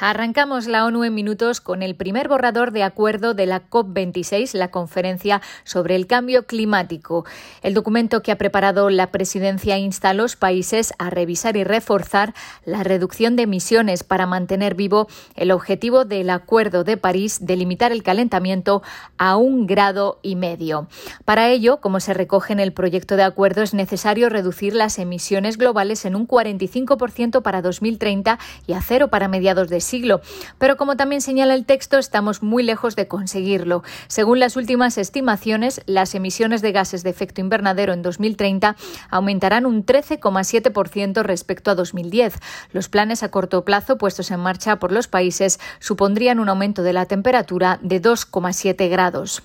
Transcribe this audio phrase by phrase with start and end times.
[0.00, 4.70] Arrancamos la ONU en minutos con el primer borrador de acuerdo de la COP26, la
[4.70, 7.24] conferencia sobre el cambio climático.
[7.62, 12.34] El documento que ha preparado la presidencia insta a los países a revisar y reforzar
[12.64, 17.92] la reducción de emisiones para mantener vivo el objetivo del Acuerdo de París de limitar
[17.92, 18.82] el calentamiento
[19.16, 20.88] a un grado y medio.
[21.24, 25.56] Para ello, como se recoge en el proyecto de acuerdo, es necesario reducir las emisiones
[25.56, 30.20] globales en un 45% para 2030 y a cero para mediados de siglo.
[30.58, 33.84] Pero como también señala el texto, estamos muy lejos de conseguirlo.
[34.08, 38.76] Según las últimas estimaciones, las emisiones de gases de efecto invernadero en 2030
[39.10, 42.34] aumentarán un 13,7% respecto a 2010.
[42.72, 46.92] Los planes a corto plazo puestos en marcha por los países supondrían un aumento de
[46.92, 49.42] la temperatura de 2,7 grados.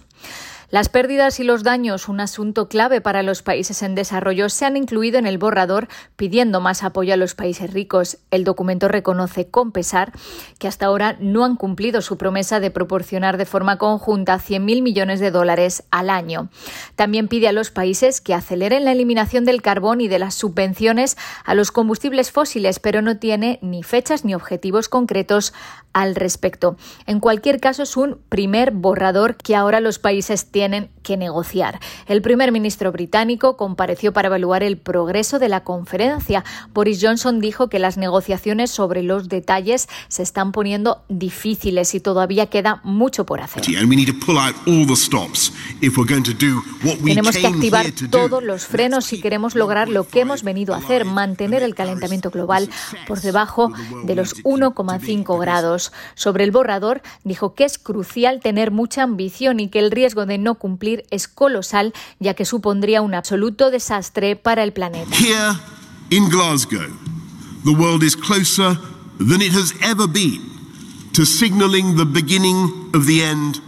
[0.72, 4.78] Las pérdidas y los daños, un asunto clave para los países en desarrollo, se han
[4.78, 8.20] incluido en el borrador pidiendo más apoyo a los países ricos.
[8.30, 10.12] El documento reconoce con pesar
[10.60, 15.20] que hasta ahora no han cumplido su promesa de proporcionar de forma conjunta 100.000 millones
[15.20, 16.50] de dólares al año.
[16.96, 21.18] También pide a los países que aceleren la eliminación del carbón y de las subvenciones
[21.46, 25.52] a los combustibles fósiles, pero no tiene ni fechas ni objetivos concretos
[25.94, 26.78] al respecto.
[27.08, 30.59] En cualquier caso, es un primer borrador que ahora los países tienen
[31.04, 31.80] que negociar.
[32.08, 36.44] El primer ministro británico compareció para evaluar el progreso de la conferencia.
[36.74, 42.48] Boris Johnson dijo que las negociaciones sobre los detalles se están poniendo difíciles y todavía
[42.48, 43.64] queda mucho por hacer.
[47.04, 51.06] Tenemos que activar todos los frenos si queremos lograr lo que hemos venido a hacer,
[51.06, 52.70] mantener el calentamiento global
[53.08, 53.72] por debajo
[54.04, 55.92] de los 1,5 grados.
[56.16, 60.38] Sobre el borrador, dijo que es crucial tener mucha ambición y que el riesgo de
[60.38, 65.16] no cumplir es colosal, ya que supondría un absoluto desastre para el planeta.
[65.16, 65.56] Here
[66.10, 66.90] in Glasgow,
[67.64, 68.78] the world is closer
[69.20, 70.42] than it has ever been
[71.14, 73.62] to signaling the beginning of the end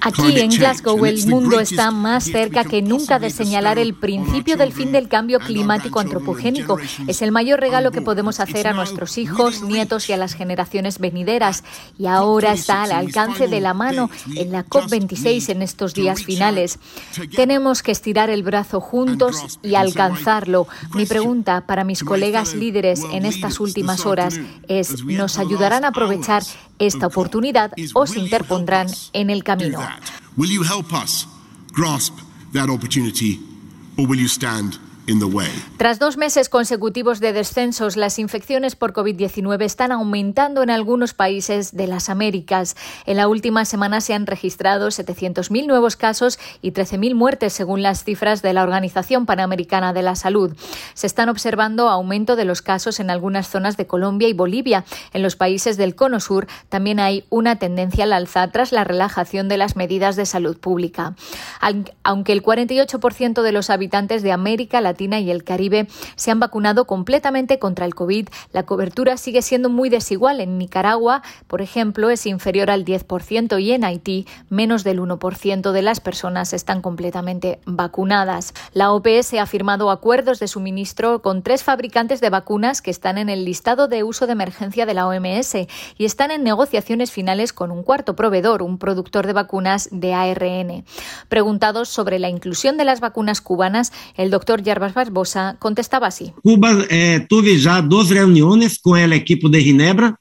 [0.00, 4.72] Aquí en Glasgow el mundo está más cerca que nunca de señalar el principio del
[4.72, 6.78] fin del cambio climático antropogénico.
[7.06, 10.98] Es el mayor regalo que podemos hacer a nuestros hijos, nietos y a las generaciones
[10.98, 11.64] venideras.
[11.98, 16.78] Y ahora está al alcance de la mano en la COP26 en estos días finales.
[17.34, 20.66] Tenemos que estirar el brazo juntos y alcanzarlo.
[20.94, 24.38] Mi pregunta para mis colegas líderes en estas últimas horas
[24.68, 26.42] es, ¿nos ayudarán a aprovechar
[26.82, 29.80] esta oportunidad o se interpondrán en el camino?
[30.36, 31.26] Will you help us
[31.72, 32.14] grasp
[32.52, 33.40] that opportunity
[33.96, 34.78] or will you stand
[35.76, 41.76] Tras dos meses consecutivos de descensos, las infecciones por COVID-19 están aumentando en algunos países
[41.76, 42.76] de las Américas.
[43.04, 48.04] En la última semana se han registrado 700.000 nuevos casos y 13.000 muertes, según las
[48.04, 50.56] cifras de la Organización Panamericana de la Salud.
[50.94, 54.84] Se están observando aumento de los casos en algunas zonas de Colombia y Bolivia.
[55.12, 59.48] En los países del Cono Sur también hay una tendencia al alza tras la relajación
[59.48, 61.14] de las medidas de salud pública.
[62.02, 66.86] Aunque el 48% de los habitantes de América Latina y el Caribe se han vacunado
[66.86, 70.40] completamente contra el COVID, la cobertura sigue siendo muy desigual.
[70.40, 75.82] En Nicaragua, por ejemplo, es inferior al 10% y en Haití menos del 1% de
[75.82, 78.54] las personas están completamente vacunadas.
[78.72, 83.28] La OPS ha firmado acuerdos de suministro con tres fabricantes de vacunas que están en
[83.28, 85.54] el listado de uso de emergencia de la OMS
[85.98, 90.84] y están en negociaciones finales con un cuarto proveedor, un productor de vacunas de ARN.
[91.28, 96.32] Preguntados sobre la inclusión de las vacunas cubanas, el doctor Jarbas Barbosa contestaba así.
[96.42, 100.18] Cuba eh, tuve ya dos reuniones con el equipo de Ginebra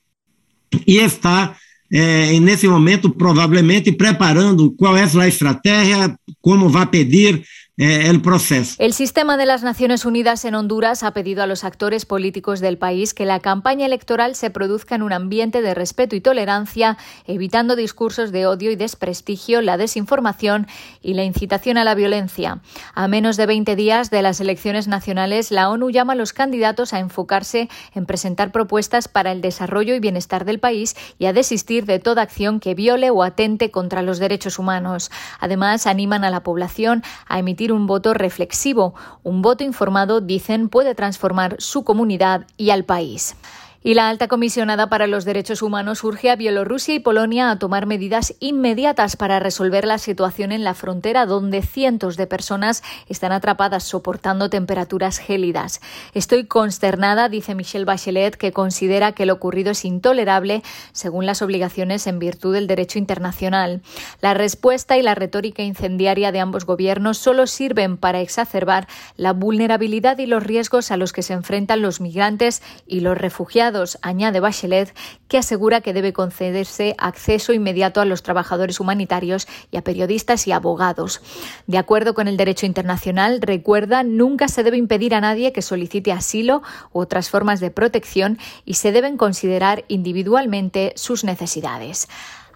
[0.86, 1.58] y está
[1.90, 7.44] eh, nesse momento provavelmente preparando qual é a estratégia, como vai pedir
[7.78, 8.76] el proceso.
[8.80, 12.78] El sistema de las Naciones Unidas en Honduras ha pedido a los actores políticos del
[12.78, 17.78] país que la campaña electoral se produzca en un ambiente de respeto y tolerancia, evitando
[17.78, 20.68] discursos de odio y desprestigio, la desinformación
[21.02, 22.62] y la incitación a la violencia.
[22.94, 26.94] A menos de 20 días de las elecciones nacionales, la ONU llama a los candidatos
[26.94, 31.86] a enfocarse en presentar propuestas para el desarrollo y bienestar del país y a desistir
[31.86, 35.10] de toda acción que viole o atente contra los derechos humanos.
[35.40, 38.96] Además, animan a la población a emitir un voto reflexivo.
[39.22, 43.36] Un voto informado, dicen, puede transformar su comunidad y al país.
[43.84, 47.88] Y la alta comisionada para los derechos humanos urge a Bielorrusia y Polonia a tomar
[47.88, 53.84] medidas inmediatas para resolver la situación en la frontera, donde cientos de personas están atrapadas
[53.84, 55.82] soportando temperaturas gélidas.
[56.14, 60.62] Estoy consternada, dice Michelle Bachelet, que considera que lo ocurrido es intolerable
[60.92, 63.82] según las obligaciones en virtud del derecho internacional.
[64.22, 68.88] La respuesta y la retórica incendiaria de ambos gobiernos solo sirven para exacerbar
[69.18, 73.71] la vulnerabilidad y los riesgos a los que se enfrentan los migrantes y los refugiados
[74.02, 74.94] añade Bachelet,
[75.28, 80.52] que asegura que debe concederse acceso inmediato a los trabajadores humanitarios y a periodistas y
[80.52, 81.22] abogados.
[81.68, 86.12] De acuerdo con el derecho internacional, recuerda, nunca se debe impedir a nadie que solicite
[86.12, 92.08] asilo u otras formas de protección y se deben considerar individualmente sus necesidades.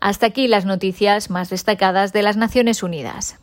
[0.02, 3.40] Hasta aquí las noticias más destacadas de las Naciones Unidas.